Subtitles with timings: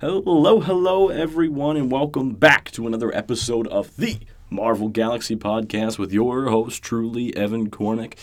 [0.00, 4.16] Hello, hello, everyone, and welcome back to another episode of the
[4.48, 8.14] Marvel Galaxy Podcast with your host, truly, Evan Cornick.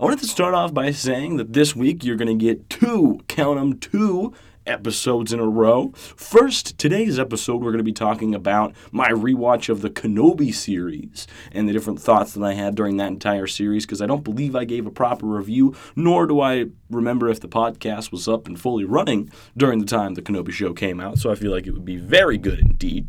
[0.00, 3.20] I wanted to start off by saying that this week you're going to get two,
[3.28, 4.32] count them, two
[4.66, 5.92] episodes in a row.
[5.94, 11.26] First, today's episode, we're going to be talking about my rewatch of the Kenobi series
[11.52, 14.56] and the different thoughts that I had during that entire series because I don't believe
[14.56, 18.60] I gave a proper review, nor do I remember if the podcast was up and
[18.60, 21.18] fully running during the time the Kenobi show came out.
[21.18, 23.08] So I feel like it would be very good indeed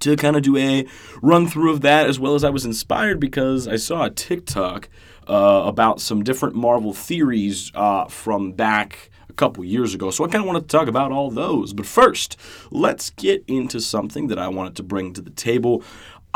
[0.00, 0.86] to kind of do a
[1.22, 4.88] run through of that, as well as I was inspired because I saw a TikTok
[5.28, 10.10] uh, about some different Marvel theories uh, from back couple years ago.
[10.10, 11.72] So I kind of wanted to talk about all those.
[11.72, 12.38] But first,
[12.70, 15.82] let's get into something that I wanted to bring to the table.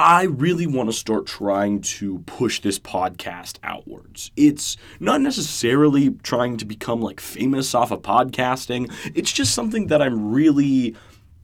[0.00, 4.30] I really want to start trying to push this podcast outwards.
[4.36, 8.92] It's not necessarily trying to become like famous off of podcasting.
[9.16, 10.94] It's just something that I'm really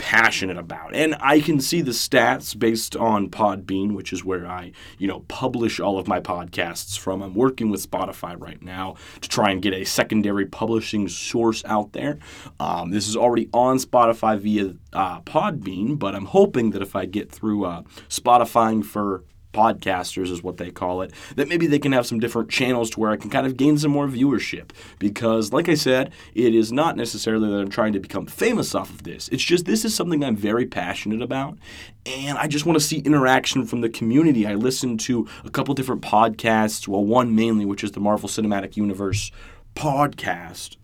[0.04, 0.94] passionate about.
[0.94, 5.20] And I can see the stats based on Podbean, which is where I, you know,
[5.28, 7.22] publish all of my podcasts from.
[7.22, 11.94] I'm working with Spotify right now to try and get a secondary publishing source out
[11.94, 12.18] there.
[12.60, 17.06] Um, this is already on Spotify via uh, Podbean, but I'm hoping that if I
[17.06, 19.24] get through uh, Spotifying for
[19.54, 23.00] podcasters is what they call it that maybe they can have some different channels to
[23.00, 24.70] where I can kind of gain some more viewership.
[24.98, 28.90] Because like I said it is not necessarily that I'm trying to become famous off
[28.90, 29.28] of this.
[29.28, 31.56] It's just this is something I'm very passionate about
[32.04, 34.46] and I just want to see interaction from the community.
[34.46, 38.76] I listen to a couple different podcasts well one mainly which is the Marvel Cinematic
[38.76, 39.30] Universe
[39.74, 40.76] podcast.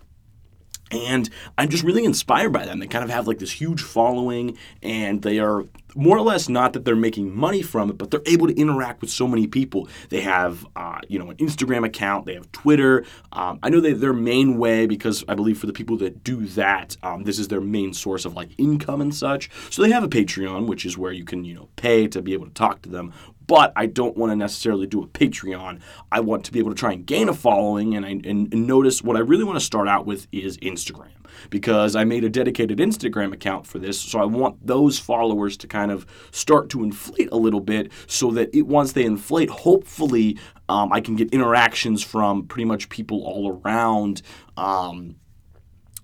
[0.91, 2.81] And I'm just really inspired by them.
[2.81, 6.73] They kind of have like this huge following, and they are more or less not
[6.73, 9.89] that they're making money from it, but they're able to interact with so many people.
[10.09, 12.27] They have, uh, you know, an Instagram account.
[12.27, 13.05] They have Twitter.
[13.33, 16.97] Um, I know their main way, because I believe for the people that do that,
[17.03, 19.51] um, this is their main source of like income and such.
[19.71, 22.33] So they have a Patreon, which is where you can, you know, pay to be
[22.33, 23.13] able to talk to them
[23.47, 25.81] but I don't want to necessarily do a Patreon.
[26.13, 28.65] I want to be able to try and gain a following, and I and, and
[28.69, 31.20] notice what I really want to start out with is Instagram
[31.51, 34.01] because I made a dedicated Instagram account for this.
[34.01, 38.31] So I want those followers to kind of start to inflate a little bit, so
[38.33, 43.23] that it, once they inflate, hopefully um, I can get interactions from pretty much people
[43.25, 44.23] all around.
[44.57, 45.17] Um,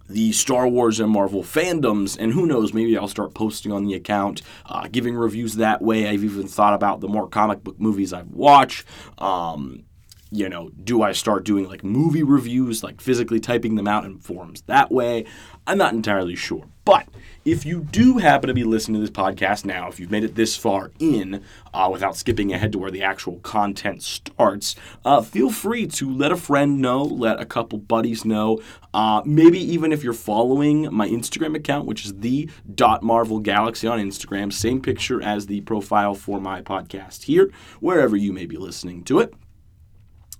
[0.08, 3.94] the Star Wars and Marvel fandoms, and who knows, maybe I'll start posting on the
[3.94, 6.08] account, uh, giving reviews that way.
[6.08, 8.86] I've even thought about the more comic book movies I've watched.
[9.18, 9.85] Um,
[10.30, 14.18] you know, do I start doing like movie reviews, like physically typing them out in
[14.18, 15.24] forums that way?
[15.66, 16.64] I'm not entirely sure.
[16.84, 17.08] But
[17.44, 20.36] if you do happen to be listening to this podcast now, if you've made it
[20.36, 21.42] this far in
[21.74, 26.30] uh, without skipping ahead to where the actual content starts, uh, feel free to let
[26.30, 28.60] a friend know, let a couple buddies know.
[28.94, 33.88] Uh, maybe even if you're following my Instagram account, which is the dot Marvel Galaxy
[33.88, 37.50] on Instagram, same picture as the profile for my podcast here,
[37.80, 39.34] wherever you may be listening to it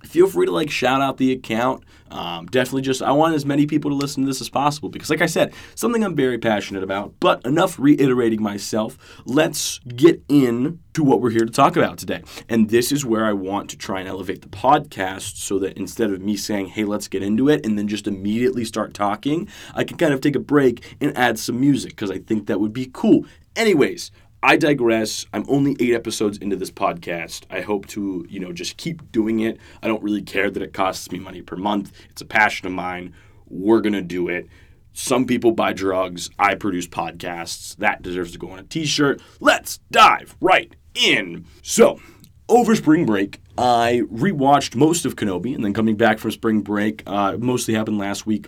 [0.05, 1.85] feel free to like shout out the account.
[2.09, 5.11] Um, definitely just, I want as many people to listen to this as possible because,
[5.11, 7.15] like I said, something I'm very passionate about.
[7.19, 8.97] But enough reiterating myself.
[9.25, 12.23] Let's get in to what we're here to talk about today.
[12.49, 16.13] And this is where I want to try and elevate the podcast so that instead
[16.13, 19.83] of me saying, hey, let's get into it, and then just immediately start talking, I
[19.83, 22.73] can kind of take a break and add some music because I think that would
[22.73, 23.27] be cool.
[23.57, 24.13] Anyways,
[24.47, 25.27] I digress.
[25.33, 27.43] I'm only eight episodes into this podcast.
[27.51, 29.59] I hope to, you know, just keep doing it.
[29.83, 31.91] I don't really care that it costs me money per month.
[32.11, 33.13] It's a passion of mine.
[33.49, 34.47] We're going to do it.
[34.93, 36.31] Some people buy drugs.
[36.39, 37.75] I produce podcasts.
[37.79, 39.21] That deserves to go on a t shirt.
[39.41, 41.45] Let's dive right in.
[41.63, 42.01] So,
[42.49, 47.03] over spring break, I rewatched most of Kenobi, and then coming back from spring break,
[47.05, 48.47] uh, mostly happened last week.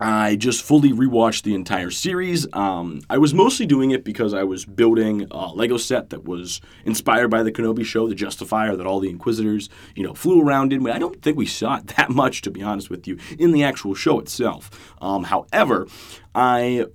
[0.00, 2.46] I just fully rewatched the entire series.
[2.52, 6.60] Um, I was mostly doing it because I was building a Lego set that was
[6.84, 10.72] inspired by the Kenobi show, the Justifier, that all the Inquisitors, you know, flew around
[10.72, 10.88] in.
[10.88, 13.64] I don't think we saw it that much, to be honest with you, in the
[13.64, 14.94] actual show itself.
[15.00, 15.88] Um, however,
[16.34, 16.86] I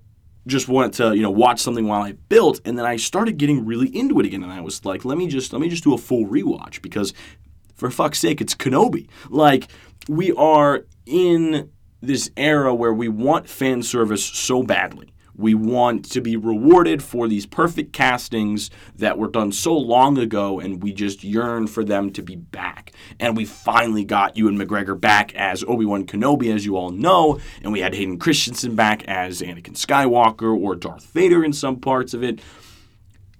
[0.48, 3.66] just wanted to, you know, watch something while I built, and then I started getting
[3.66, 5.94] really into it again, and I was like, let me just let me just do
[5.94, 7.14] a full rewatch because,
[7.76, 9.08] for fuck's sake, it's Kenobi.
[9.30, 9.68] Like
[10.08, 11.70] we are in
[12.04, 15.10] this era where we want fan service so badly.
[15.36, 20.60] We want to be rewarded for these perfect castings that were done so long ago,
[20.60, 22.92] and we just yearn for them to be back.
[23.20, 27.40] And we finally got Ewan McGregor back as Obi Wan Kenobi, as you all know,
[27.64, 32.14] and we had Hayden Christensen back as Anakin Skywalker or Darth Vader in some parts
[32.14, 32.40] of it.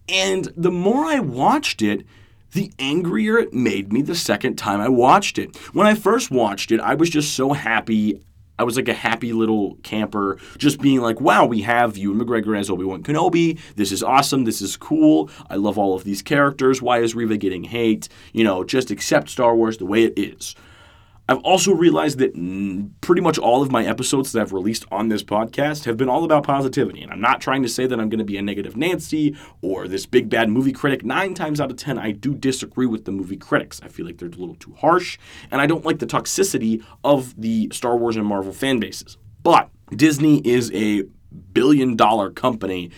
[0.10, 2.08] And the more I watched it,
[2.54, 5.56] the angrier it made me the second time I watched it.
[5.74, 8.22] When I first watched it, I was just so happy
[8.60, 12.58] I was like a happy little camper, just being like, wow, we have Ewan McGregor
[12.58, 13.60] as Obi Wan Kenobi.
[13.76, 14.44] This is awesome.
[14.44, 15.30] This is cool.
[15.50, 16.82] I love all of these characters.
[16.82, 18.10] Why is Reva getting hate?
[18.32, 20.56] You know, just accept Star Wars the way it is.
[21.30, 22.34] I've also realized that
[23.00, 26.26] pretty much all of my episodes that I've released on this podcast have been all
[26.26, 27.02] about positivity.
[27.02, 29.88] And I'm not trying to say that I'm going to be a negative Nancy or
[29.88, 31.06] this big bad movie critic.
[31.06, 33.80] Nine times out of ten, I do disagree with the movie critics.
[33.82, 35.18] I feel like they're a little too harsh,
[35.50, 39.18] and I don't like the toxicity of the Star Wars and Marvel fan bases.
[39.44, 41.04] But Disney is a
[41.54, 42.92] billion dollar company.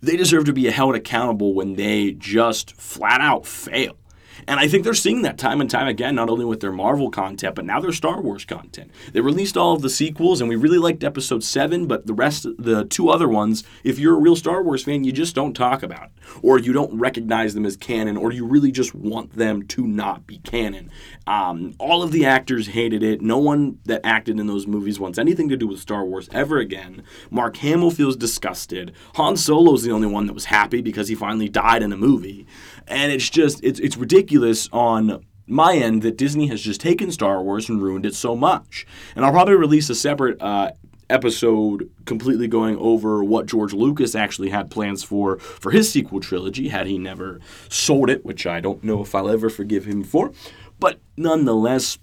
[0.00, 3.98] They deserve to be held accountable when they just flat out fail.
[4.48, 7.10] And I think they're seeing that time and time again, not only with their Marvel
[7.10, 8.90] content, but now their Star Wars content.
[9.12, 12.46] They released all of the sequels, and we really liked episode seven, but the rest,
[12.58, 15.82] the two other ones, if you're a real Star Wars fan, you just don't talk
[15.82, 16.10] about it.
[16.42, 20.26] Or you don't recognize them as canon, or you really just want them to not
[20.26, 20.90] be canon.
[21.26, 23.20] Um, all of the actors hated it.
[23.20, 26.58] No one that acted in those movies wants anything to do with Star Wars ever
[26.58, 27.02] again.
[27.30, 28.92] Mark Hamill feels disgusted.
[29.14, 32.46] Han Solo's the only one that was happy because he finally died in a movie.
[32.86, 34.35] And it's just, it's, it's ridiculous
[34.72, 38.86] on my end that Disney has just taken Star Wars and ruined it so much.
[39.14, 40.72] And I'll probably release a separate uh,
[41.08, 46.68] episode completely going over what George Lucas actually had plans for for his sequel trilogy
[46.68, 50.32] had he never sold it, which I don't know if I'll ever forgive him for.
[50.78, 51.98] But nonetheless,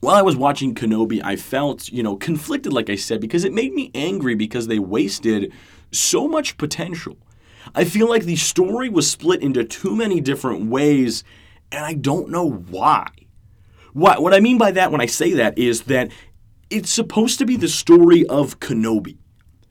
[0.00, 3.52] while I was watching Kenobi, I felt, you know, conflicted like I said because it
[3.52, 5.52] made me angry because they wasted
[5.92, 7.16] so much potential.
[7.74, 11.24] I feel like the story was split into too many different ways,
[11.72, 13.08] and I don't know why.
[13.92, 16.10] What, what I mean by that when I say that is that
[16.70, 19.18] it's supposed to be the story of Kenobi.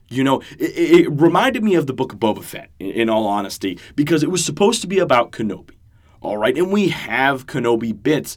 [0.08, 3.26] You know, it, it reminded me of the book of Boba Fett, in, in all
[3.26, 5.76] honesty, because it was supposed to be about Kenobi.
[6.20, 8.36] All right, and we have Kenobi bits,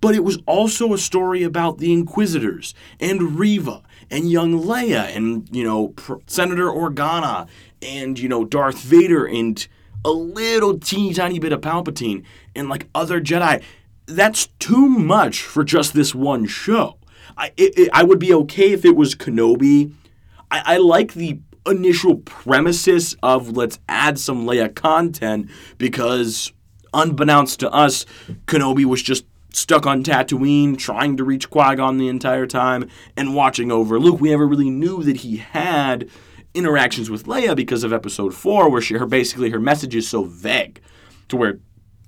[0.00, 5.48] but it was also a story about the Inquisitors and Reva and young Leia and,
[5.52, 5.94] you know,
[6.26, 7.48] Senator Organa
[7.80, 9.66] and, you know, Darth Vader and
[10.04, 12.24] a little teeny tiny bit of Palpatine
[12.54, 13.62] and like other Jedi.
[14.06, 16.98] That's too much for just this one show.
[17.36, 19.92] I, it, it, I would be okay if it was Kenobi.
[20.50, 25.48] I, I like the initial premises of let's add some Leia content
[25.78, 26.52] because,
[26.92, 28.04] unbeknownst to us,
[28.46, 33.34] Kenobi was just stuck on Tatooine, trying to reach Qui Gon the entire time, and
[33.34, 34.20] watching over Luke.
[34.20, 36.08] We never really knew that he had
[36.54, 40.24] interactions with Leia because of Episode Four, where she her basically her message is so
[40.24, 40.80] vague,
[41.28, 41.58] to where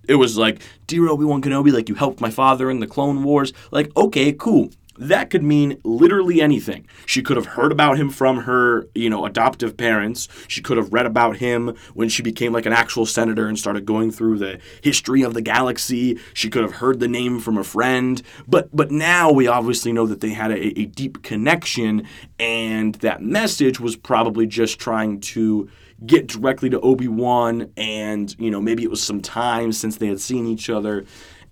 [0.09, 3.23] it was like, "Dear Obi Wan Kenobi, like you helped my father in the Clone
[3.23, 4.71] Wars." Like, okay, cool.
[4.99, 6.87] That could mean literally anything.
[7.07, 10.29] She could have heard about him from her, you know, adoptive parents.
[10.49, 13.87] She could have read about him when she became like an actual senator and started
[13.87, 16.19] going through the history of the galaxy.
[16.35, 18.23] She could have heard the name from a friend.
[18.47, 22.07] But but now we obviously know that they had a, a deep connection
[22.39, 25.71] and that message was probably just trying to
[26.05, 30.21] get directly to Obi-Wan and, you know, maybe it was some time since they had
[30.21, 31.05] seen each other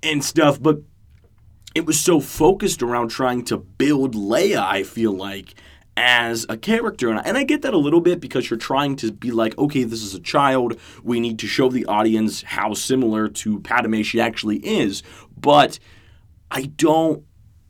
[0.03, 0.81] and stuff, but
[1.75, 5.55] it was so focused around trying to build Leia, I feel like,
[5.97, 7.11] as a character.
[7.11, 10.03] And I get that a little bit because you're trying to be like, okay, this
[10.03, 10.77] is a child.
[11.03, 15.03] We need to show the audience how similar to Padme she actually is.
[15.37, 15.79] But
[16.51, 17.25] I don't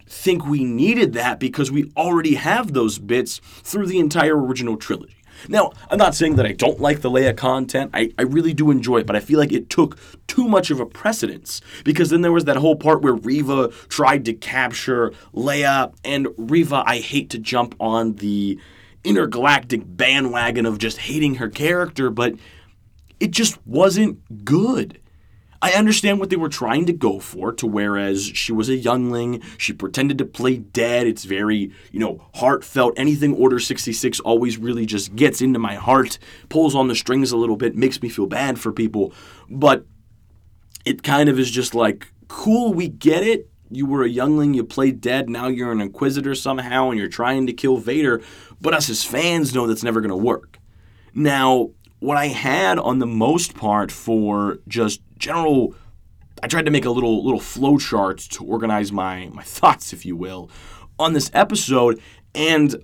[0.06, 5.19] think we needed that because we already have those bits through the entire original trilogy.
[5.48, 7.90] Now, I'm not saying that I don't like the Leia content.
[7.94, 10.80] I, I really do enjoy it, but I feel like it took too much of
[10.80, 15.94] a precedence because then there was that whole part where Reva tried to capture Leia,
[16.04, 18.58] and Reva, I hate to jump on the
[19.04, 22.34] intergalactic bandwagon of just hating her character, but
[23.18, 25.00] it just wasn't good.
[25.62, 29.42] I understand what they were trying to go for, to whereas she was a youngling,
[29.58, 31.06] she pretended to play dead.
[31.06, 32.94] It's very, you know, heartfelt.
[32.96, 37.36] Anything Order 66 always really just gets into my heart, pulls on the strings a
[37.36, 39.12] little bit, makes me feel bad for people.
[39.50, 39.84] But
[40.86, 43.50] it kind of is just like, cool, we get it.
[43.70, 47.46] You were a youngling, you played dead, now you're an inquisitor somehow, and you're trying
[47.46, 48.22] to kill Vader.
[48.60, 50.58] But us as fans know that's never going to work.
[51.14, 55.74] Now, what I had on the most part for just general
[56.42, 60.04] I tried to make a little little flow chart to organize my my thoughts, if
[60.04, 60.50] you will,
[60.98, 62.00] on this episode.
[62.34, 62.76] And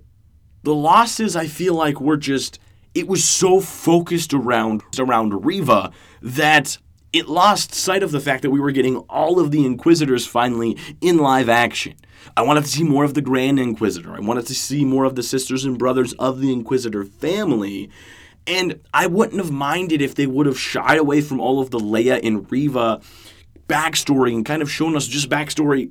[0.63, 2.59] the losses I feel like were just
[2.95, 5.91] it was so focused around around Reva
[6.23, 6.79] that
[7.13, 10.77] it lost sight of the fact that we were getting all of the Inquisitors finally
[11.01, 11.95] in live action.
[12.37, 14.15] I wanted to see more of the Grand Inquisitor.
[14.15, 17.91] I wanted to see more of the sisters and brothers of the Inquisitor family.
[18.47, 21.79] And I wouldn't have minded if they would have shied away from all of the
[21.79, 23.01] Leia and Reva
[23.69, 25.91] backstory and kind of shown us just backstory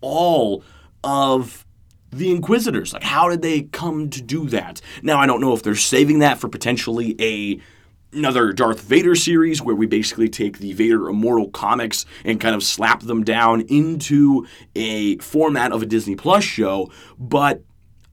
[0.00, 0.62] all
[1.02, 1.64] of
[2.12, 2.92] the Inquisitors.
[2.92, 4.80] Like, how did they come to do that?
[5.02, 7.60] Now, I don't know if they're saving that for potentially a
[8.12, 12.62] another Darth Vader series where we basically take the Vader Immortal comics and kind of
[12.62, 14.46] slap them down into
[14.76, 17.62] a format of a Disney Plus show, but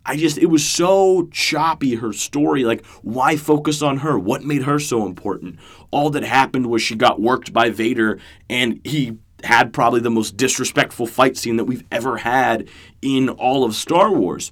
[0.05, 4.17] I just it was so choppy her story like why focus on her?
[4.17, 5.59] What made her so important?
[5.91, 10.37] All that happened was she got worked by Vader and he had probably the most
[10.37, 12.67] disrespectful fight scene that we've ever had
[13.01, 14.51] in all of Star Wars.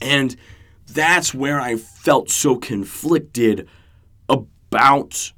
[0.00, 0.36] And
[0.86, 3.68] that's where I felt so conflicted
[4.28, 5.32] about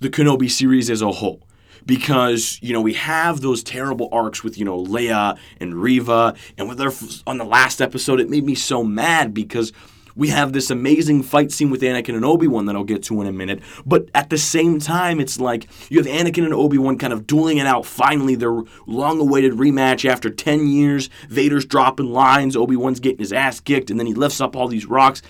[0.00, 1.46] the Kenobi series as a whole.
[1.84, 6.68] Because, you know, we have those terrible arcs with, you know, Leia and Reva, And
[6.68, 6.92] with their,
[7.26, 9.72] on the last episode, it made me so mad because
[10.14, 13.20] we have this amazing fight scene with Anakin and Obi Wan that I'll get to
[13.20, 13.60] in a minute.
[13.86, 17.26] But at the same time, it's like you have Anakin and Obi Wan kind of
[17.26, 17.86] dueling it out.
[17.86, 21.08] Finally, their long awaited rematch after 10 years.
[21.28, 24.68] Vader's dropping lines, Obi Wan's getting his ass kicked, and then he lifts up all
[24.68, 25.22] these rocks.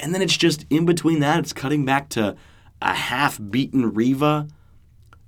[0.00, 2.36] And then it's just in between that, it's cutting back to
[2.80, 4.46] a half beaten Reva,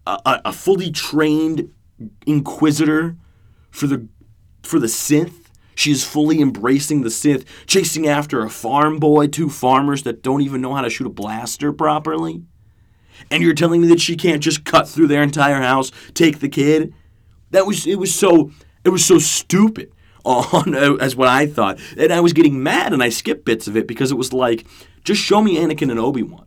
[0.06, 1.72] a, a, fully trained
[2.26, 3.16] Inquisitor
[3.70, 4.08] for the
[4.62, 5.50] for the Sith.
[5.74, 10.42] She is fully embracing the Sith, chasing after a farm boy, two farmers that don't
[10.42, 12.42] even know how to shoot a blaster properly.
[13.30, 16.48] And you're telling me that she can't just cut through their entire house, take the
[16.48, 16.94] kid?
[17.50, 18.50] That was it was so
[18.84, 19.92] it was so stupid
[20.24, 21.78] on as what I thought.
[21.96, 24.66] And I was getting mad and I skipped bits of it because it was like,
[25.04, 26.46] just show me Anakin and Obi-Wan.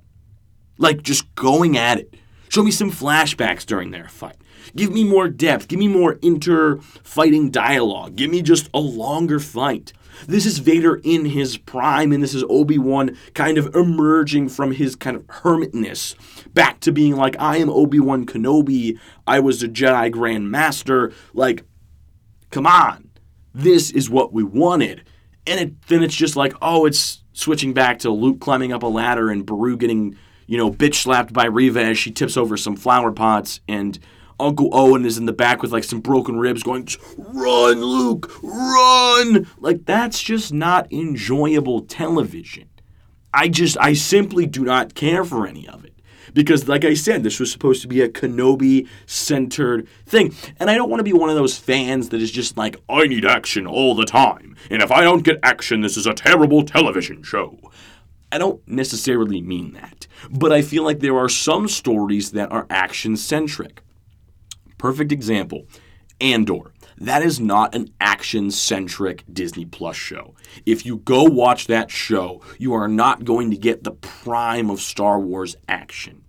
[0.77, 2.13] Like just going at it.
[2.53, 4.35] Show me some flashbacks during their fight.
[4.75, 5.67] Give me more depth.
[5.67, 8.15] Give me more inter fighting dialogue.
[8.15, 9.91] Give me just a longer fight.
[10.27, 14.71] This is Vader in his prime, and this is Obi Wan kind of emerging from
[14.71, 16.13] his kind of hermitness
[16.53, 18.99] back to being like, I am Obi Wan Kenobi.
[19.25, 21.11] I was a Jedi Grand Master.
[21.33, 21.65] Like,
[22.51, 23.09] come on.
[23.55, 25.03] This is what we wanted.
[25.47, 28.85] And it, then it's just like, oh, it's switching back to Luke climbing up a
[28.85, 30.15] ladder and Beru getting
[30.47, 33.99] you know, bitch slapped by Reva as she tips over some flower pots, and
[34.39, 39.47] Uncle Owen is in the back with like some broken ribs going, Run, Luke, run!
[39.57, 42.69] Like, that's just not enjoyable television.
[43.33, 45.93] I just, I simply do not care for any of it.
[46.33, 50.33] Because, like I said, this was supposed to be a Kenobi centered thing.
[50.59, 53.05] And I don't want to be one of those fans that is just like, I
[53.05, 54.55] need action all the time.
[54.71, 57.59] And if I don't get action, this is a terrible television show.
[58.33, 62.65] I don't necessarily mean that, but I feel like there are some stories that are
[62.67, 63.83] action centric.
[64.79, 65.67] Perfect example
[66.19, 66.73] Andor.
[66.97, 70.33] That is not an action centric Disney Plus show.
[70.65, 74.81] If you go watch that show, you are not going to get the prime of
[74.81, 76.23] Star Wars action.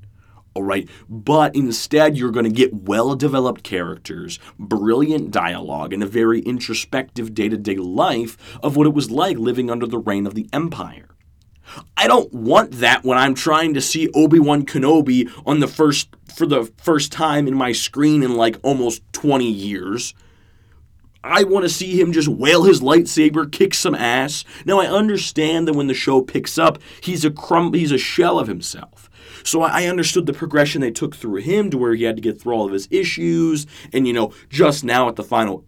[0.53, 6.07] All right, but instead, you're going to get well developed characters, brilliant dialogue, and a
[6.07, 10.27] very introspective day to day life of what it was like living under the reign
[10.27, 11.14] of the Empire.
[11.97, 16.47] I don't want that when I'm trying to see Obi-Wan Kenobi on the first for
[16.47, 20.15] the first time in my screen in like almost 20 years.
[21.23, 24.45] I want to see him just wail his lightsaber, kick some ass.
[24.67, 28.39] Now I understand that when the show picks up, he's a crumb he's a shell
[28.39, 29.09] of himself.
[29.43, 32.41] So I understood the progression they took through him to where he had to get
[32.41, 35.65] through all of his issues and you know, just now at the final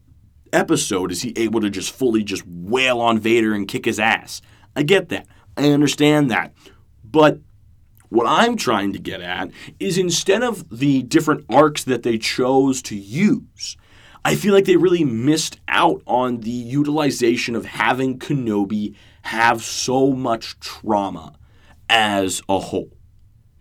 [0.53, 4.43] episode is he able to just fully just wail on Vader and kick his ass.
[4.75, 5.27] I get that.
[5.57, 6.53] I understand that.
[7.05, 7.41] But
[8.09, 12.83] what I'm trying to get at is instead of the different arcs that they chose
[12.83, 13.77] to use,
[14.25, 20.13] I feel like they really missed out on the utilization of having Kenobi have so
[20.13, 21.35] much trauma
[21.89, 22.91] as a whole.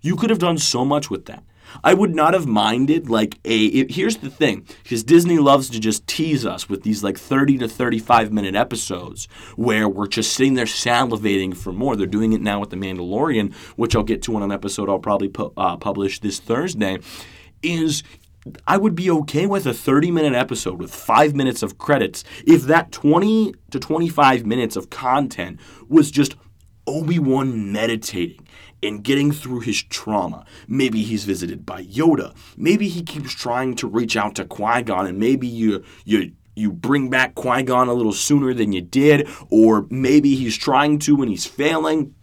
[0.01, 1.43] You could have done so much with that.
[1.83, 3.65] I would not have minded like a.
[3.65, 7.59] It, here's the thing, because Disney loves to just tease us with these like 30
[7.59, 11.95] to 35 minute episodes where we're just sitting there salivating for more.
[11.95, 14.99] They're doing it now with The Mandalorian, which I'll get to on an episode I'll
[14.99, 16.99] probably pu- uh, publish this Thursday.
[17.61, 18.03] Is
[18.67, 22.63] I would be okay with a 30 minute episode with five minutes of credits if
[22.63, 26.35] that 20 to 25 minutes of content was just
[26.87, 28.47] Obi Wan meditating
[28.85, 30.45] and getting through his trauma.
[30.67, 32.35] Maybe he's visited by Yoda.
[32.57, 36.71] Maybe he keeps trying to reach out to Qui Gon, and maybe you you you
[36.71, 41.21] bring back Qui Gon a little sooner than you did, or maybe he's trying to
[41.21, 42.13] and he's failing.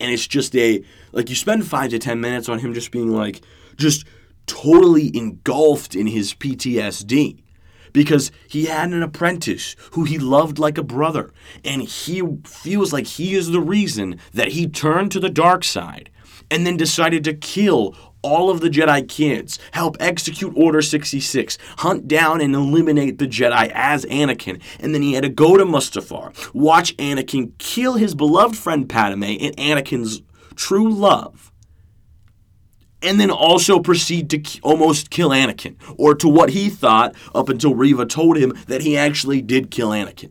[0.00, 3.12] And it's just a like you spend five to ten minutes on him just being
[3.12, 3.42] like
[3.76, 4.04] just
[4.46, 7.41] totally engulfed in his PTSD
[7.92, 11.32] because he had an apprentice who he loved like a brother,
[11.64, 16.10] and he feels like he is the reason that he turned to the dark side
[16.50, 22.06] and then decided to kill all of the Jedi kids, help execute Order 66, hunt
[22.06, 26.54] down and eliminate the Jedi as Anakin, and then he had to go to Mustafar,
[26.54, 30.22] watch Anakin kill his beloved friend Padme and Anakin's
[30.54, 31.51] true love
[33.02, 37.48] and then also proceed to k- almost kill Anakin, or to what he thought up
[37.48, 40.30] until Reva told him that he actually did kill Anakin.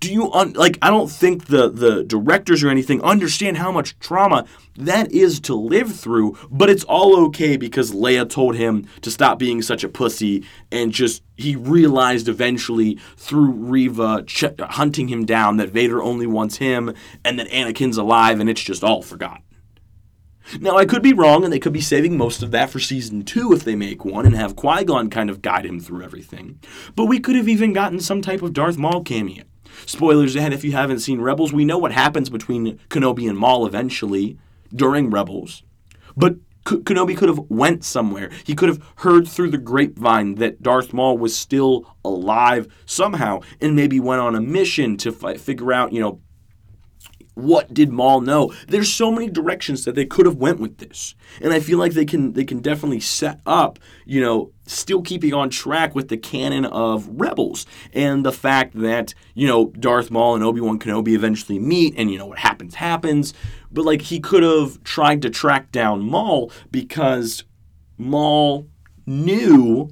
[0.00, 0.78] Do you un- like?
[0.82, 4.44] I don't think the the directors or anything understand how much trauma
[4.76, 9.38] that is to live through, but it's all okay because Leia told him to stop
[9.38, 15.58] being such a pussy, and just he realized eventually through Reva ch- hunting him down
[15.58, 16.92] that Vader only wants him,
[17.24, 19.42] and that Anakin's alive, and it's just all forgotten.
[20.60, 23.24] Now, I could be wrong, and they could be saving most of that for season
[23.24, 26.60] two if they make one and have Qui Gon kind of guide him through everything.
[26.94, 29.44] But we could have even gotten some type of Darth Maul cameo.
[29.86, 33.66] Spoilers ahead if you haven't seen Rebels, we know what happens between Kenobi and Maul
[33.66, 34.38] eventually
[34.72, 35.62] during Rebels.
[36.16, 38.30] But Kenobi could have went somewhere.
[38.44, 43.76] He could have heard through the grapevine that Darth Maul was still alive somehow and
[43.76, 46.20] maybe went on a mission to fi- figure out, you know,
[47.34, 48.52] what did Maul know?
[48.68, 51.92] There's so many directions that they could have went with this, and I feel like
[51.92, 56.16] they can they can definitely set up, you know, still keeping on track with the
[56.16, 61.14] canon of Rebels and the fact that you know Darth Maul and Obi Wan Kenobi
[61.14, 63.34] eventually meet, and you know what happens happens.
[63.72, 67.42] But like he could have tried to track down Maul because
[67.98, 68.68] Maul
[69.06, 69.90] knew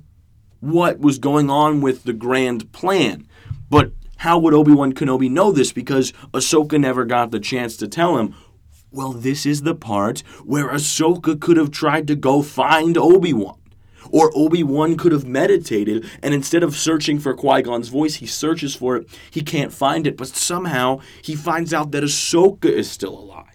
[0.61, 3.27] what was going on with the grand plan,
[3.69, 3.93] but
[4.23, 5.73] how would Obi Wan Kenobi know this?
[5.73, 8.37] Because Ahsoka never got the chance to tell him.
[8.93, 13.59] Well, this is the part where Ahsoka could have tried to go find Obi Wan.
[14.11, 18.27] Or Obi Wan could have meditated, and instead of searching for Qui Gon's voice, he
[18.27, 19.09] searches for it.
[19.29, 23.52] He can't find it, but somehow he finds out that Ahsoka is still alive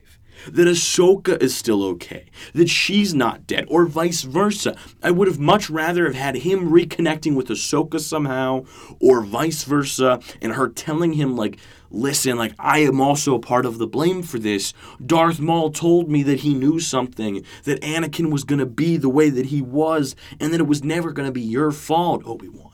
[0.51, 4.75] that Ahsoka is still okay, that she's not dead, or vice versa.
[5.01, 8.65] I would have much rather have had him reconnecting with Ahsoka somehow,
[8.99, 11.57] or vice versa, and her telling him, like,
[11.89, 14.73] listen, like, I am also part of the blame for this.
[15.05, 19.09] Darth Maul told me that he knew something, that Anakin was going to be the
[19.09, 22.49] way that he was, and that it was never going to be your fault, Obi
[22.49, 22.73] Wan.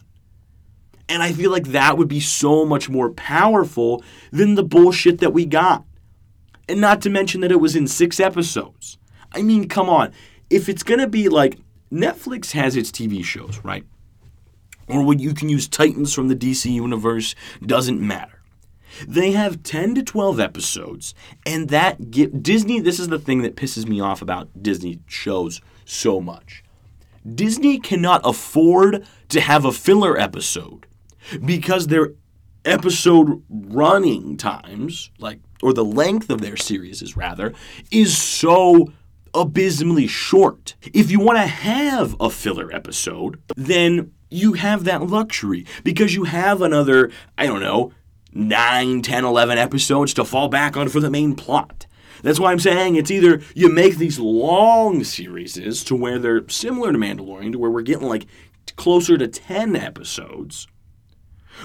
[1.10, 5.34] And I feel like that would be so much more powerful than the bullshit that
[5.34, 5.84] we got.
[6.68, 8.98] And not to mention that it was in six episodes.
[9.32, 10.14] I mean, come on.
[10.50, 11.58] If it's going to be like
[11.92, 13.86] Netflix has its TV shows, right?
[14.88, 18.42] Or what you can use Titans from the DC universe, doesn't matter.
[19.08, 22.80] They have 10 to 12 episodes, and that get Disney.
[22.80, 26.64] This is the thing that pisses me off about Disney shows so much.
[27.34, 30.86] Disney cannot afford to have a filler episode
[31.44, 32.12] because their
[32.66, 37.54] episode running times, like or the length of their series is rather,
[37.92, 38.92] is so
[39.34, 40.76] abysmally short.
[40.94, 46.26] If you want to have a filler episode, then you have that luxury because you
[46.26, 47.94] have another, I don't know,
[48.34, 51.86] 9, 10, 11 episodes to fall back on for the main plot.
[52.24, 56.92] That's why I'm saying it's either you make these long series to where they're similar
[56.92, 58.26] to Mandalorian, to where we're getting like
[58.76, 60.68] closer to 10 episodes,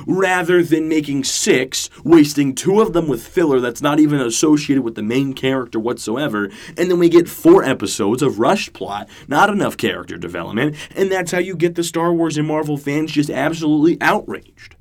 [0.06, 4.94] rather than making six, wasting two of them with filler that's not even associated with
[4.94, 9.76] the main character whatsoever, and then we get four episodes of rushed plot, not enough
[9.76, 13.98] character development, and that's how you get the Star Wars and Marvel fans just absolutely
[14.00, 14.76] outraged.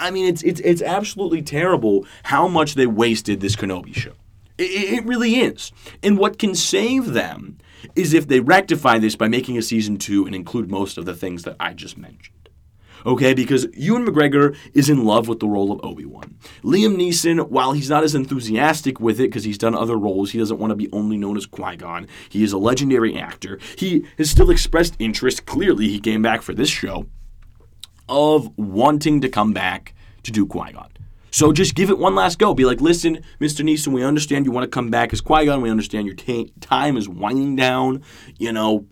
[0.00, 4.12] I mean, it's it's it's absolutely terrible how much they wasted this Kenobi show.
[4.56, 5.72] It, it really is.
[6.02, 7.58] And what can save them
[7.94, 11.14] is if they rectify this by making a season two and include most of the
[11.14, 12.37] things that I just mentioned.
[13.06, 16.36] Okay, because Ewan McGregor is in love with the role of Obi Wan.
[16.62, 20.38] Liam Neeson, while he's not as enthusiastic with it because he's done other roles, he
[20.38, 22.06] doesn't want to be only known as Qui Gon.
[22.28, 23.58] He is a legendary actor.
[23.76, 25.46] He has still expressed interest.
[25.46, 27.06] Clearly, he came back for this show
[28.08, 30.88] of wanting to come back to do Qui Gon.
[31.30, 32.54] So just give it one last go.
[32.54, 33.64] Be like, listen, Mr.
[33.64, 35.60] Neeson, we understand you want to come back as Qui Gon.
[35.60, 38.02] We understand your t- time is winding down.
[38.38, 38.86] You know,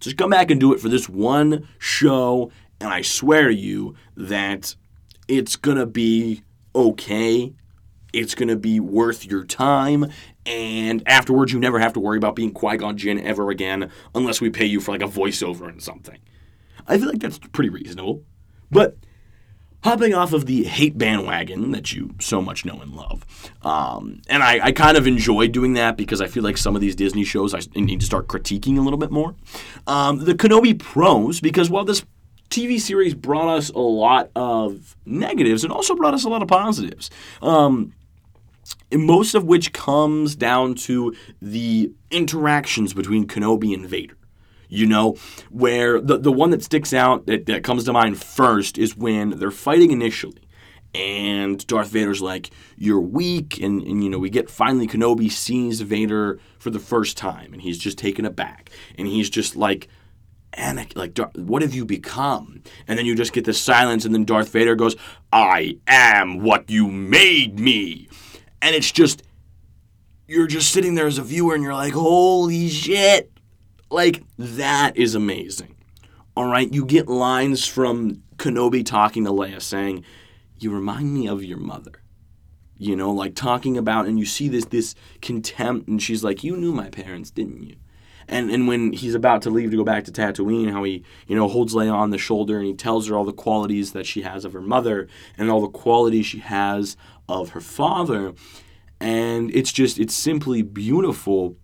[0.00, 2.50] just come back and do it for this one show.
[2.80, 4.74] And I swear to you that
[5.28, 6.42] it's going to be
[6.74, 7.52] okay.
[8.12, 10.10] It's going to be worth your time.
[10.46, 14.40] And afterwards, you never have to worry about being Qui Gon Jinn ever again unless
[14.40, 16.18] we pay you for like a voiceover and something.
[16.86, 18.24] I feel like that's pretty reasonable.
[18.70, 18.96] But
[19.84, 23.24] hopping off of the hate bandwagon that you so much know and love.
[23.62, 26.82] Um, and I, I, kind of enjoy doing that because I feel like some of
[26.82, 29.34] these Disney shows I need to start critiquing a little bit more.
[29.86, 32.04] Um, the Kenobi pros, because while this
[32.50, 36.48] TV series brought us a lot of negatives, and also brought us a lot of
[36.48, 37.10] positives.
[37.40, 37.94] Um,
[38.92, 44.16] most of which comes down to the interactions between Kenobi and Vader.
[44.68, 45.16] You know,
[45.50, 49.30] where the, the one that sticks out that, that comes to mind first is when
[49.30, 50.42] they're fighting initially.
[50.94, 53.60] And Darth Vader's like, You're weak.
[53.60, 57.62] And, and, you know, we get finally Kenobi sees Vader for the first time and
[57.62, 58.70] he's just taken aback.
[58.96, 59.88] And he's just like,
[60.52, 62.62] Anakin, like, what have you become?
[62.88, 64.96] And then you just get this silence, and then Darth Vader goes,
[65.32, 68.08] I am what you made me.
[68.60, 69.22] And it's just,
[70.26, 73.30] you're just sitting there as a viewer and you're like, holy shit.
[73.90, 75.74] Like, that is amazing.
[76.36, 80.04] All right, you get lines from Kenobi talking to Leia saying,
[80.58, 82.02] You remind me of your mother.
[82.78, 86.56] You know, like talking about, and you see this this contempt, and she's like, You
[86.56, 87.76] knew my parents, didn't you?
[88.30, 91.36] And and when he's about to leave to go back to Tatooine, how he you
[91.36, 94.22] know holds Leia on the shoulder and he tells her all the qualities that she
[94.22, 96.96] has of her mother and all the qualities she has
[97.28, 98.32] of her father,
[99.00, 101.56] and it's just it's simply beautiful.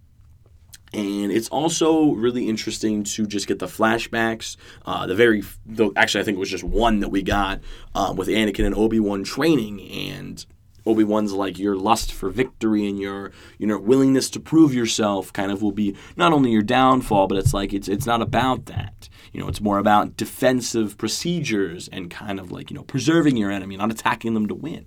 [0.93, 4.57] And it's also really interesting to just get the flashbacks.
[4.87, 7.61] Uh, the very, the, actually, I think it was just one that we got
[7.95, 10.47] um, with Anakin and Obi Wan training, and
[10.87, 15.33] Obi Wan's like your lust for victory and your you know willingness to prove yourself
[15.33, 18.67] kind of will be not only your downfall, but it's like it's it's not about
[18.67, 19.09] that.
[19.33, 23.51] You know, it's more about defensive procedures and kind of like you know preserving your
[23.51, 24.87] enemy, not attacking them to win.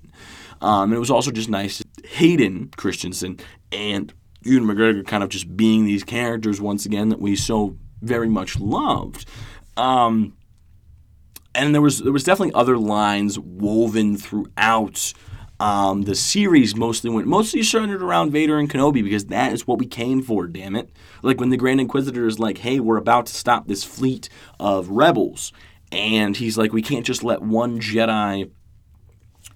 [0.62, 3.40] Um, and it was also just nice Hayden Christensen
[3.72, 8.30] and Ewan McGregor kind of just being these characters once again that we so very
[8.30, 9.28] much loved.
[9.78, 10.34] Um,
[11.56, 15.14] and there was there was definitely other lines woven throughout
[15.60, 19.80] um, the series mostly went mostly centered around Vader and Kenobi because that is what
[19.80, 20.48] we came for.
[20.48, 20.89] Damn it!
[21.22, 24.89] Like when the Grand Inquisitor is like, "Hey, we're about to stop this fleet of
[24.89, 25.52] rebels,"
[25.91, 28.50] and he's like, "We can't just let one Jedi."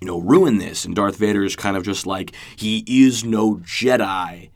[0.02, 0.84] You know, ruin this.
[0.84, 4.50] And Darth Vader is kind of just like, he is no Jedi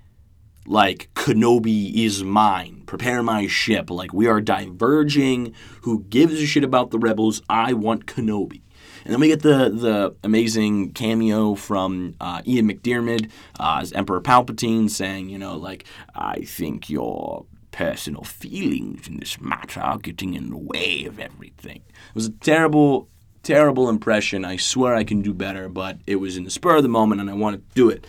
[0.67, 2.83] like Kenobi is mine.
[2.86, 3.89] Prepare my ship.
[3.89, 5.53] Like we are diverging.
[5.83, 7.41] Who gives a shit about the rebels?
[7.49, 8.62] I want Kenobi.
[9.07, 14.19] And then we get the the amazing cameo from uh, Ian McDiarmid uh, as Emperor
[14.19, 20.33] Palpatine saying, you know, like, I think your personal feelings in this matter are getting
[20.33, 21.83] in the way of everything.
[21.87, 23.07] It was a terrible,
[23.43, 24.43] terrible impression.
[24.43, 27.21] I swear I can do better, but it was in the spur of the moment
[27.21, 28.05] and I wanted to do it.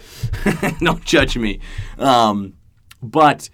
[0.81, 1.61] Don't judge me.
[1.97, 2.55] Um,
[3.01, 3.51] but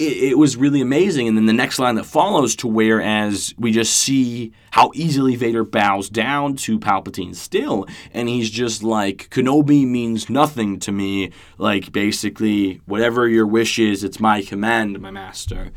[0.00, 1.28] it, it, was really amazing.
[1.28, 5.36] And then the next line that follows to where as we just see how easily
[5.36, 11.30] Vader bows down to Palpatine still, and he's just like, Kenobi means nothing to me.
[11.58, 15.72] Like basically, whatever your wish is, it's my command, my master.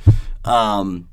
[0.46, 1.10] Um,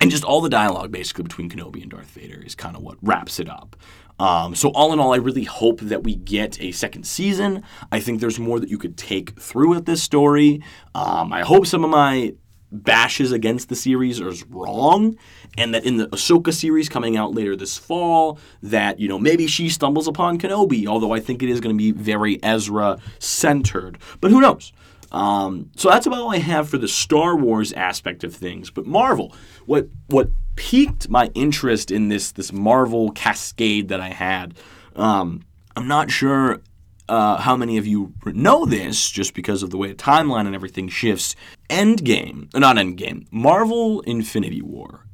[0.00, 2.96] and just all the dialogue basically between Kenobi and Darth Vader is kind of what
[3.02, 3.76] wraps it up.
[4.18, 7.62] Um, so all in all, I really hope that we get a second season.
[7.92, 10.62] I think there's more that you could take through with this story.
[10.94, 12.34] Um, I hope some of my
[12.70, 15.16] bashes against the series are wrong,
[15.56, 19.46] and that in the Ahsoka series coming out later this fall, that you know maybe
[19.46, 20.86] she stumbles upon Kenobi.
[20.86, 24.72] Although I think it is going to be very Ezra centered, but who knows?
[25.10, 28.70] Um, so that's about all I have for the Star Wars aspect of things.
[28.70, 29.34] But Marvel,
[29.66, 34.54] what what piqued my interest in this this Marvel cascade that I had.
[34.96, 35.42] Um,
[35.76, 36.60] I'm not sure
[37.08, 40.54] uh, how many of you know this, just because of the way the timeline and
[40.54, 41.36] everything shifts.
[41.70, 45.06] Endgame, not Endgame, Marvel Infinity War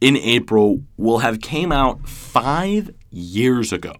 [0.00, 3.94] in April will have came out five years ago.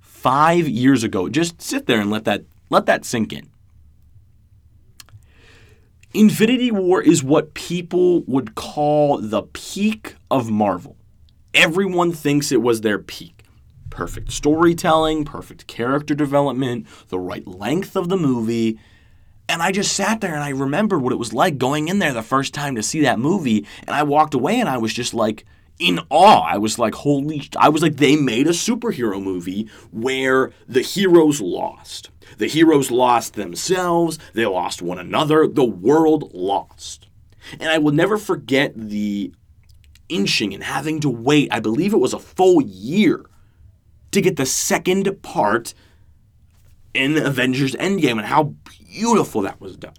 [0.00, 1.28] Five years ago.
[1.28, 3.48] Just sit there and let that let that sink in.
[6.16, 10.96] Infinity War is what people would call the peak of Marvel.
[11.52, 13.44] Everyone thinks it was their peak.
[13.90, 18.78] Perfect storytelling, perfect character development, the right length of the movie.
[19.46, 22.14] And I just sat there and I remembered what it was like going in there
[22.14, 23.66] the first time to see that movie.
[23.86, 25.44] And I walked away and I was just like,
[25.78, 26.42] in awe.
[26.42, 31.40] I was like, holy, I was like, they made a superhero movie where the heroes
[31.40, 32.10] lost.
[32.38, 37.08] The heroes lost themselves, they lost one another, the world lost.
[37.60, 39.32] And I will never forget the
[40.08, 43.24] inching and having to wait, I believe it was a full year,
[44.12, 45.74] to get the second part
[46.94, 48.54] in Avengers Endgame and how
[48.92, 49.94] beautiful that was done.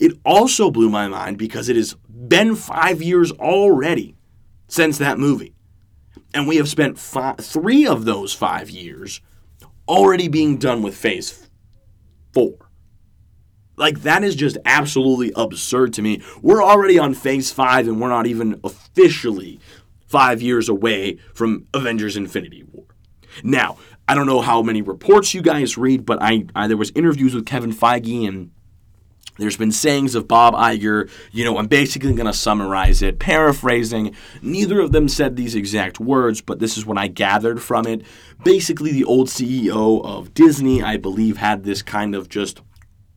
[0.00, 4.15] It also blew my mind because it has been five years already
[4.68, 5.54] since that movie.
[6.34, 9.20] And we have spent five, three of those five years
[9.88, 11.48] already being done with phase
[12.32, 12.56] four.
[13.76, 16.22] Like, that is just absolutely absurd to me.
[16.40, 19.60] We're already on phase five, and we're not even officially
[20.06, 22.86] five years away from Avengers Infinity War.
[23.42, 23.76] Now,
[24.08, 27.34] I don't know how many reports you guys read, but I, I there was interviews
[27.34, 28.50] with Kevin Feige and
[29.38, 34.14] there's been sayings of Bob Iger, you know, I'm basically going to summarize it, paraphrasing.
[34.42, 38.02] Neither of them said these exact words, but this is what I gathered from it.
[38.44, 42.60] Basically, the old CEO of Disney, I believe, had this kind of just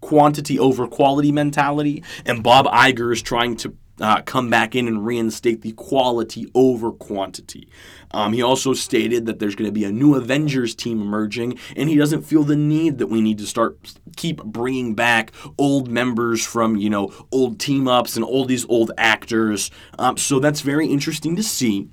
[0.01, 5.05] quantity over quality mentality, and Bob Iger is trying to uh, come back in and
[5.05, 7.69] reinstate the quality over quantity.
[8.11, 11.89] Um, he also stated that there's going to be a new Avengers team emerging, and
[11.89, 13.77] he doesn't feel the need that we need to start
[14.15, 18.91] keep bringing back old members from you know old team ups and all these old
[18.97, 19.69] actors.
[19.97, 21.89] Um, so that's very interesting to see.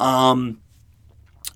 [0.00, 0.60] Um,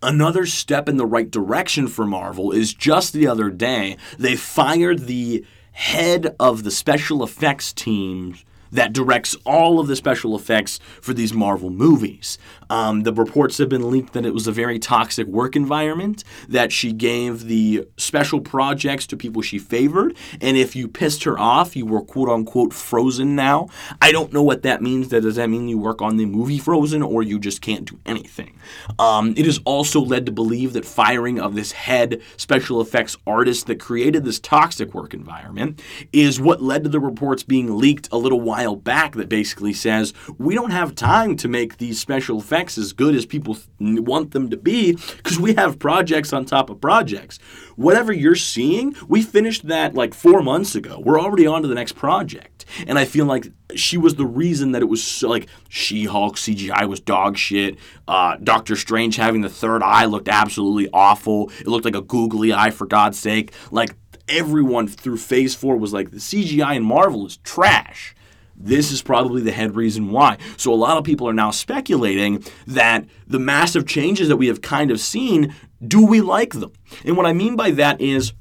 [0.03, 5.07] another step in the right direction for Marvel is just the other day they fired
[5.07, 11.15] the head of the special effects teams that directs all of the special effects for
[11.15, 12.39] these Marvel movies.
[12.73, 16.73] Um, the reports have been leaked that it was a very toxic work environment, that
[16.73, 21.77] she gave the special projects to people she favored, and if you pissed her off,
[21.77, 23.69] you were quote unquote frozen now.
[24.01, 25.09] I don't know what that means.
[25.09, 28.59] Does that mean you work on the movie Frozen or you just can't do anything?
[28.99, 33.67] Um, it is also led to believe that firing of this head special effects artist
[33.67, 38.17] that created this toxic work environment is what led to the reports being leaked a
[38.17, 42.62] little while back that basically says we don't have time to make these special effects
[42.79, 46.81] as good as people want them to be because we have projects on top of
[46.81, 47.39] projects.
[47.77, 51.01] Whatever you're seeing, we finished that like four months ago.
[51.05, 52.65] We're already on to the next project.
[52.87, 56.37] And I feel like she was the reason that it was so, like She Hulk
[56.37, 57.79] CGI was dog shit.
[58.09, 61.51] Uh, Doctor Strange having the third eye looked absolutely awful.
[61.61, 63.53] It looked like a googly eye, for God's sake.
[63.71, 63.95] Like
[64.29, 68.15] everyone through phase four was like, the CGI in Marvel is trash.
[68.63, 70.39] This is probably the head reason why.
[70.57, 74.63] So a lot of people are now speculating that the massive changes that we have
[74.63, 75.55] kind of seen,
[75.87, 76.73] do we like them?
[77.05, 78.33] And what I mean by that is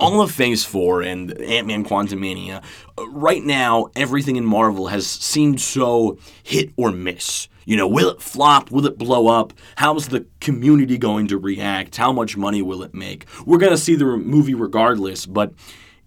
[0.00, 2.64] all of Phase 4 and Ant-Man Quantumania,
[2.98, 7.46] uh, right now everything in Marvel has seemed so hit or miss.
[7.64, 8.72] You know, will it flop?
[8.72, 9.52] Will it blow up?
[9.76, 11.96] How's the community going to react?
[11.96, 13.26] How much money will it make?
[13.46, 15.52] We're going to see the movie regardless, but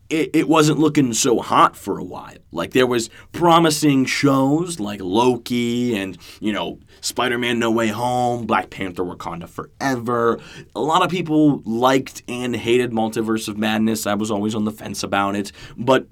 [0.09, 2.37] it, it wasn't looking so hot for a while.
[2.51, 8.69] Like there was promising shows like Loki and, you know, Spider-Man No Way Home, Black
[8.69, 10.39] Panther Wakanda Forever.
[10.75, 14.05] A lot of people liked and hated Multiverse of Madness.
[14.05, 16.07] I was always on the fence about it, but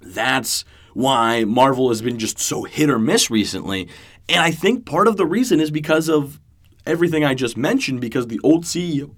[0.00, 3.88] that's why Marvel has been just so hit or miss recently.
[4.28, 6.40] And I think part of the reason is because of
[6.86, 9.14] everything I just mentioned because the old CEO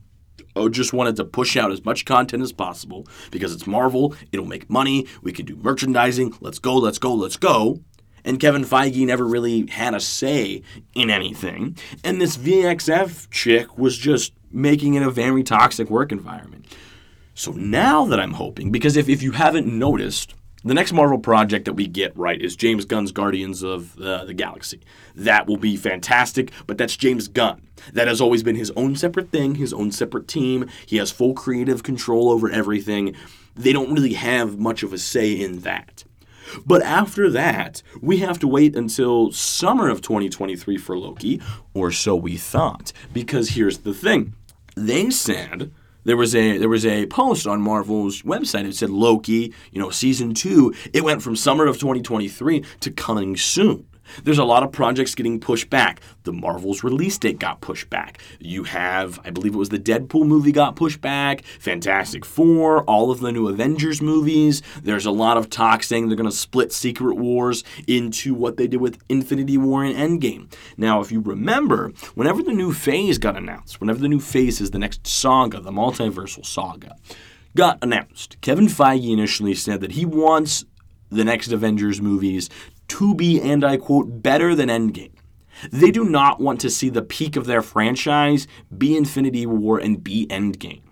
[0.59, 4.45] Oh, just wanted to push out as much content as possible because it's Marvel, it'll
[4.45, 7.81] make money, we can do merchandising, let's go, let's go, let's go.
[8.25, 10.63] And Kevin Feige never really had a say
[10.95, 11.77] in anything.
[12.03, 16.67] And this VXF chick was just making it a very toxic work environment.
[17.35, 20.35] So now that I'm hoping, because if, if you haven't noticed,
[20.69, 24.35] the next Marvel project that we get right is James Gunn's Guardians of uh, the
[24.35, 24.81] Galaxy.
[25.15, 27.63] That will be fantastic, but that's James Gunn.
[27.93, 30.69] That has always been his own separate thing, his own separate team.
[30.87, 33.15] He has full creative control over everything.
[33.57, 36.05] They don't really have much of a say in that.
[36.65, 41.41] But after that, we have to wait until summer of 2023 for Loki,
[41.75, 42.93] or so we thought.
[43.13, 44.35] Because here's the thing
[44.75, 45.73] they said
[46.09, 48.67] there was a there was a post on Marvel's website.
[48.67, 50.75] It said Loki, you know, season two.
[50.95, 53.87] It went from summer of 2023 to coming soon.
[54.25, 56.01] There's a lot of projects getting pushed back.
[56.25, 58.21] The Marvel's release date got pushed back.
[58.39, 63.11] You have, I believe it was the Deadpool movie got pushed back, Fantastic Four, all
[63.11, 64.63] of the new Avengers movies.
[64.83, 68.67] There's a lot of talk saying they're going to split Secret Wars into what they
[68.67, 70.53] did with Infinity War and Endgame.
[70.77, 74.71] Now, if you remember, whenever the new phase got announced, whenever the new phase is
[74.71, 76.97] the next saga, the multiversal saga,
[77.57, 80.65] got announced, Kevin Feige initially said that he wants
[81.11, 82.51] the next Avengers movies
[82.89, 85.13] to be, and I quote, better than Endgame.
[85.73, 88.47] They do not want to see the peak of their franchise
[88.77, 90.83] be Infinity War and be Endgame.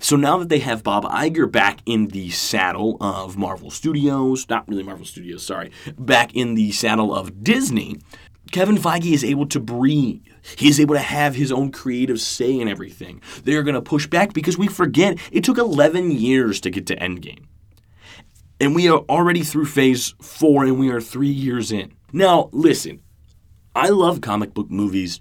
[0.00, 4.66] So now that they have Bob Iger back in the saddle of Marvel Studios, not
[4.68, 7.98] really Marvel Studios, sorry, back in the saddle of Disney,
[8.50, 10.22] Kevin Feige is able to breathe.
[10.56, 13.20] He's able to have his own creative say in everything.
[13.42, 16.96] They're going to push back because we forget it took 11 years to get to
[16.96, 17.44] Endgame.
[18.64, 21.92] And we are already through phase four and we are three years in.
[22.14, 23.02] Now, listen,
[23.76, 25.20] I love comic book movies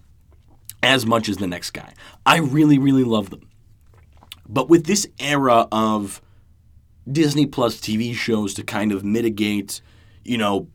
[0.82, 1.94] as much as the next guy.
[2.26, 3.50] I really, really love them.
[4.48, 6.22] But with this era of
[7.12, 9.82] Disney Plus TV shows to kind of mitigate,
[10.24, 10.70] you know,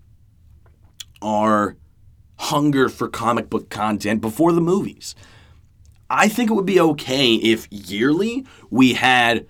[1.23, 1.75] our
[2.39, 5.15] hunger for comic book content before the movies,
[6.11, 9.47] I think it would be okay if yearly we had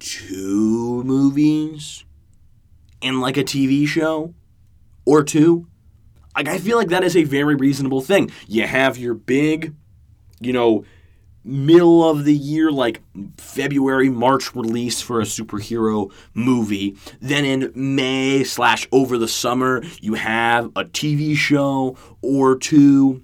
[0.00, 2.02] two movies
[3.02, 4.34] and like a TV show
[5.04, 5.66] or two.
[6.36, 8.30] Like I feel like that is a very reasonable thing.
[8.46, 9.74] You have your big,
[10.40, 10.84] you know,
[11.46, 13.00] middle of the year, like
[13.38, 16.96] February, March release for a superhero movie.
[17.20, 23.22] Then in May slash over the summer, you have a TV show or two.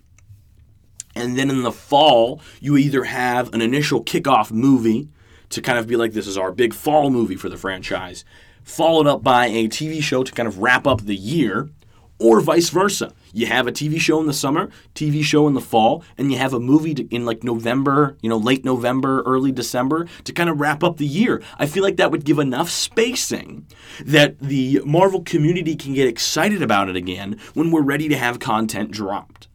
[1.14, 5.08] And then in the fall, you either have an initial kickoff movie
[5.50, 8.24] to kind of be like, this is our big fall movie for the franchise,
[8.62, 11.70] followed up by a TV show to kind of wrap up the year
[12.18, 13.12] or vice versa.
[13.33, 16.38] You have a TV show in the summer, TV show in the fall, and you
[16.38, 20.51] have a movie to, in like November, you know, late November, early December to kind
[20.51, 21.42] of wrap up the year.
[21.59, 23.66] I feel like that would give enough spacing
[24.05, 28.38] that the Marvel community can get excited about it again when we're ready to have
[28.38, 29.48] content dropped.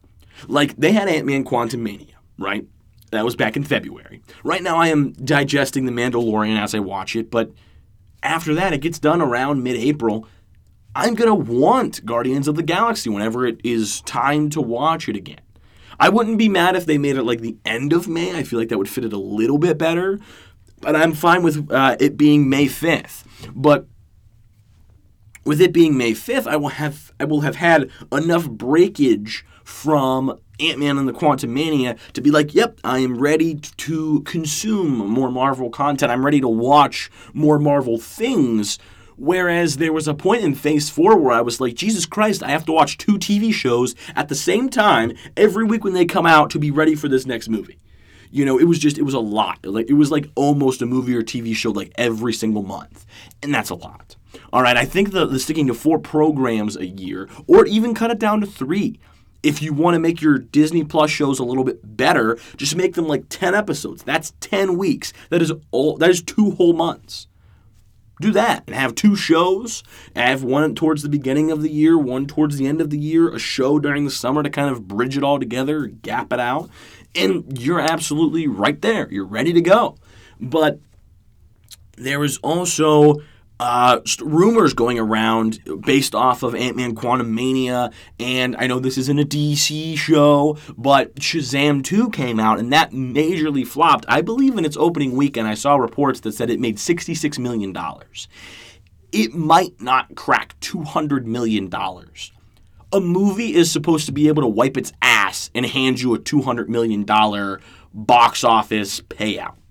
[0.46, 2.66] Like they had Ant-Man Quantumania, right?
[3.10, 4.22] That was back in February.
[4.44, 7.52] Right now I am digesting The Mandalorian as I watch it, but
[8.22, 10.26] after that it gets done around mid-April
[10.94, 15.14] I'm going to want Guardians of the Galaxy whenever it is time to watch it
[15.14, 15.40] again.
[16.00, 18.36] I wouldn't be mad if they made it like the end of May.
[18.36, 20.18] I feel like that would fit it a little bit better.
[20.80, 23.24] But I'm fine with uh, it being May 5th.
[23.54, 23.86] But
[25.44, 30.38] with it being May 5th, I will have I will have had enough breakage from
[30.60, 35.70] Ant-Man and the Quantumania to be like, yep, I am ready to consume more Marvel
[35.70, 36.12] content.
[36.12, 38.78] I'm ready to watch more Marvel things
[39.18, 42.50] Whereas there was a point in Phase 4 where I was like, Jesus Christ, I
[42.50, 46.24] have to watch two TV shows at the same time every week when they come
[46.24, 47.80] out to be ready for this next movie.
[48.30, 49.66] You know, it was just, it was a lot.
[49.66, 53.06] Like It was like almost a movie or TV show like every single month.
[53.42, 54.14] And that's a lot.
[54.52, 58.10] All right, I think the, the sticking to four programs a year, or even cut
[58.10, 59.00] it down to three.
[59.42, 62.94] If you want to make your Disney Plus shows a little bit better, just make
[62.94, 64.02] them like 10 episodes.
[64.02, 65.12] That's 10 weeks.
[65.30, 67.28] That is all that is two whole months
[68.20, 69.82] do that and have two shows.
[70.16, 73.32] Have one towards the beginning of the year, one towards the end of the year,
[73.32, 76.68] a show during the summer to kind of bridge it all together, gap it out.
[77.14, 79.08] And you're absolutely right there.
[79.10, 79.96] You're ready to go.
[80.40, 80.80] But
[81.96, 83.16] there is also
[83.60, 89.18] uh, rumors going around based off of Ant Man Quantumania, and I know this isn't
[89.18, 94.04] a DC show, but Shazam 2 came out, and that majorly flopped.
[94.08, 97.76] I believe in its opening weekend, I saw reports that said it made $66 million.
[99.10, 101.72] It might not crack $200 million.
[102.92, 106.18] A movie is supposed to be able to wipe its ass and hand you a
[106.18, 107.04] $200 million
[107.92, 109.67] box office payout.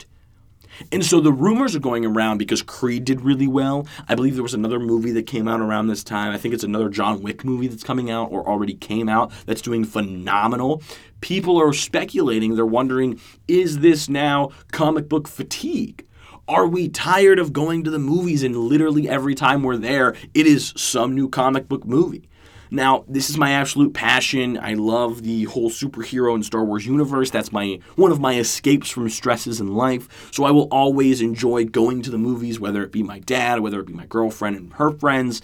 [0.91, 3.87] And so the rumors are going around because Creed did really well.
[4.07, 6.33] I believe there was another movie that came out around this time.
[6.33, 9.61] I think it's another John Wick movie that's coming out or already came out that's
[9.61, 10.81] doing phenomenal.
[11.21, 16.05] People are speculating, they're wondering, is this now comic book fatigue?
[16.47, 20.47] Are we tired of going to the movies and literally every time we're there, it
[20.47, 22.29] is some new comic book movie?
[22.69, 24.57] Now, this is my absolute passion.
[24.57, 27.29] I love the whole superhero and Star Wars universe.
[27.31, 30.31] That's my one of my escapes from stresses in life.
[30.33, 33.79] So I will always enjoy going to the movies, whether it be my dad, whether
[33.79, 35.41] it be my girlfriend and her friends.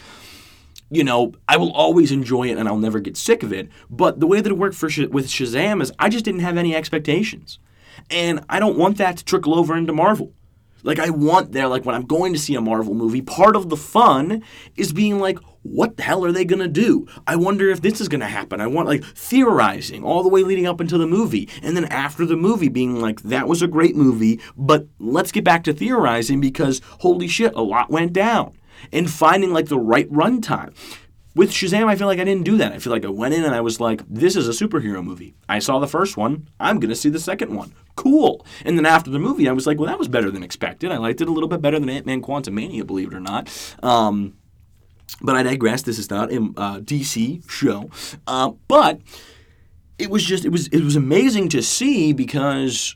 [0.89, 3.69] You know, I will always enjoy it and I'll never get sick of it.
[3.89, 6.75] But the way that it worked for with Shazam is I just didn't have any
[6.75, 7.57] expectations.
[8.09, 10.33] And I don't want that to trickle over into Marvel.
[10.83, 13.69] Like I want there, like when I'm going to see a Marvel movie, part of
[13.69, 14.43] the fun
[14.75, 17.07] is being like, what the hell are they gonna do?
[17.25, 18.61] I wonder if this is gonna happen.
[18.61, 22.25] I want like theorizing all the way leading up into the movie, and then after
[22.25, 26.39] the movie being like, that was a great movie, but let's get back to theorizing
[26.39, 28.57] because holy shit, a lot went down.
[28.91, 30.75] And finding like the right runtime.
[31.35, 32.73] With Shazam, I feel like I didn't do that.
[32.73, 35.33] I feel like I went in and I was like, this is a superhero movie.
[35.49, 36.47] I saw the first one.
[36.59, 37.73] I'm going to see the second one.
[37.95, 38.45] Cool.
[38.63, 40.91] And then after the movie, I was like, well, that was better than expected.
[40.91, 43.49] I liked it a little bit better than Ant Man Quantumania, believe it or not.
[43.81, 44.35] Um,
[45.21, 45.81] but I digress.
[45.83, 47.89] This is not a uh, DC show.
[48.27, 48.99] Uh, but
[49.97, 52.95] it was just, it was, it was amazing to see because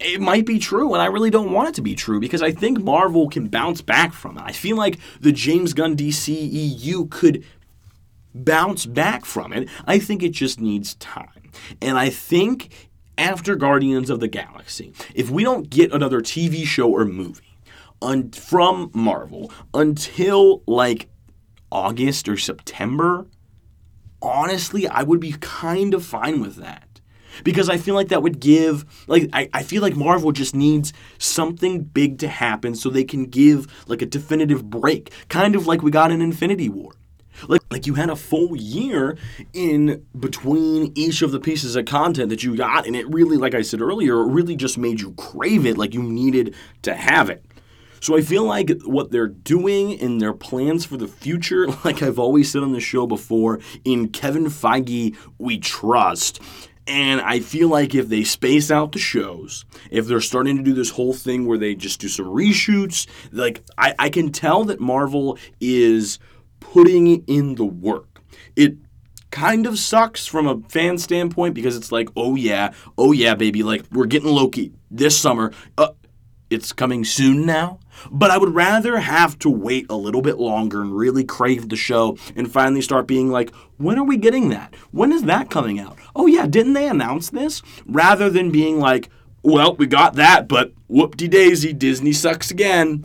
[0.00, 2.52] it might be true, and I really don't want it to be true because I
[2.52, 4.42] think Marvel can bounce back from it.
[4.44, 7.44] I feel like the James Gunn DCEU could
[8.34, 9.68] bounce back from it.
[9.86, 11.50] I think it just needs time.
[11.82, 12.70] And I think
[13.18, 17.49] after Guardians of the Galaxy, if we don't get another TV show or movie
[18.02, 21.08] un- from Marvel until like
[21.72, 23.26] August or September,
[24.22, 26.90] honestly, I would be kind of fine with that
[27.44, 30.92] because I feel like that would give like I, I feel like Marvel just needs
[31.18, 35.82] something big to happen so they can give like a definitive break, kind of like
[35.82, 36.92] we got in Infinity War.
[37.48, 39.16] Like, like you had a full year
[39.54, 43.54] in between each of the pieces of content that you got, and it really, like
[43.54, 45.78] I said earlier, really just made you crave it.
[45.78, 47.44] Like you needed to have it.
[48.00, 52.18] So I feel like what they're doing in their plans for the future, like I've
[52.18, 56.40] always said on the show before, in Kevin Feige we trust.
[56.86, 60.72] And I feel like if they space out the shows, if they're starting to do
[60.72, 64.80] this whole thing where they just do some reshoots, like I, I can tell that
[64.80, 66.18] Marvel is
[66.58, 68.20] putting in the work.
[68.56, 68.76] It
[69.30, 73.62] kind of sucks from a fan standpoint because it's like, oh yeah, oh yeah, baby,
[73.62, 75.52] like we're getting Loki this summer.
[75.78, 75.90] Uh,
[76.50, 77.78] it's coming soon now.
[78.10, 81.76] But I would rather have to wait a little bit longer and really crave the
[81.76, 84.74] show and finally start being like, when are we getting that?
[84.90, 85.98] When is that coming out?
[86.14, 87.62] Oh, yeah, didn't they announce this?
[87.86, 89.08] Rather than being like,
[89.42, 93.04] well, we got that, but whoop de daisy, Disney sucks again.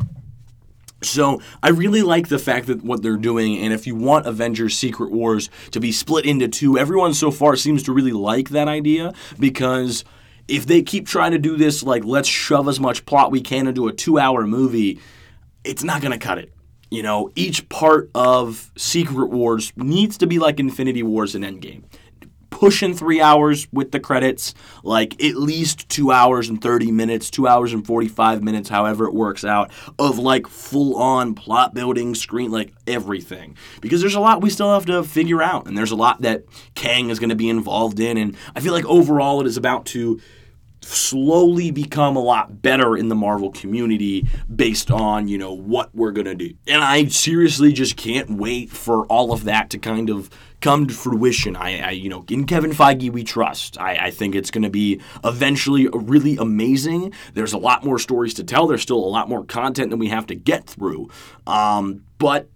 [1.01, 4.77] So I really like the fact that what they're doing, and if you want Avengers
[4.77, 8.67] Secret Wars to be split into two, everyone so far seems to really like that
[8.67, 10.03] idea because
[10.47, 13.67] if they keep trying to do this, like, let's shove as much plot we can
[13.67, 14.99] into a two hour movie,
[15.63, 16.53] it's not to cut it.
[16.91, 21.83] You know, each part of Secret Wars needs to be like Infinity Wars and Endgame.
[22.51, 27.47] Pushing three hours with the credits, like at least two hours and 30 minutes, two
[27.47, 32.51] hours and 45 minutes, however it works out, of like full on plot building, screen,
[32.51, 33.57] like everything.
[33.81, 36.45] Because there's a lot we still have to figure out, and there's a lot that
[36.75, 38.15] Kang is going to be involved in.
[38.15, 40.21] And I feel like overall it is about to
[40.85, 46.11] slowly become a lot better in the Marvel community based on, you know, what we're
[46.11, 46.53] going to do.
[46.67, 50.29] And I seriously just can't wait for all of that to kind of
[50.61, 51.55] come to fruition.
[51.55, 53.79] I, I you know, in Kevin Feige we trust.
[53.79, 57.13] I, I think it's going to be eventually really amazing.
[57.33, 58.67] There's a lot more stories to tell.
[58.67, 61.09] There's still a lot more content that we have to get through.
[61.45, 62.49] Um, but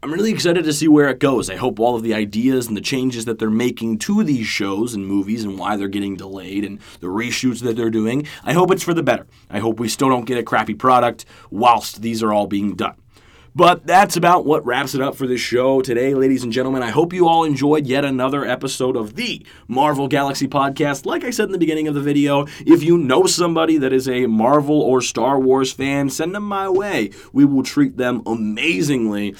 [0.00, 1.50] I'm really excited to see where it goes.
[1.50, 4.94] I hope all of the ideas and the changes that they're making to these shows
[4.94, 8.70] and movies and why they're getting delayed and the reshoots that they're doing, I hope
[8.70, 9.26] it's for the better.
[9.50, 12.94] I hope we still don't get a crappy product whilst these are all being done.
[13.56, 16.84] But that's about what wraps it up for this show today, ladies and gentlemen.
[16.84, 21.06] I hope you all enjoyed yet another episode of the Marvel Galaxy Podcast.
[21.06, 24.08] Like I said in the beginning of the video, if you know somebody that is
[24.08, 27.10] a Marvel or Star Wars fan, send them my way.
[27.32, 29.34] We will treat them amazingly.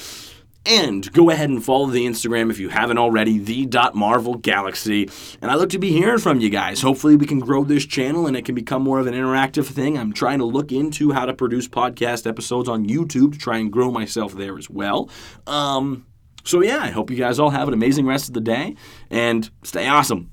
[0.69, 5.09] And go ahead and follow the Instagram if you haven't already, the Marvel Galaxy.
[5.41, 6.83] And I look to be hearing from you guys.
[6.83, 9.97] Hopefully, we can grow this channel and it can become more of an interactive thing.
[9.97, 13.73] I'm trying to look into how to produce podcast episodes on YouTube to try and
[13.73, 15.09] grow myself there as well.
[15.47, 16.07] Um,
[16.45, 18.77] so, yeah, I hope you guys all have an amazing rest of the day
[19.11, 20.31] and stay awesome.